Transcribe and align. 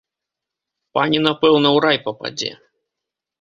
Пані 0.97 1.19
напэўна 1.27 1.67
ў 1.75 1.85
рай 1.85 1.97
пападзе. 2.07 2.51